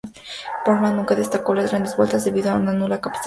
Boardman 0.65 0.95
nunca 0.95 1.13
destacó 1.13 1.51
en 1.51 1.59
las 1.59 1.69
Grandes 1.69 1.95
Vueltas 1.95 2.25
debido 2.25 2.49
a 2.49 2.55
una 2.55 2.71
nula 2.71 2.71
capacidad 2.71 2.79
de 2.79 2.95
recuperación. 2.95 3.19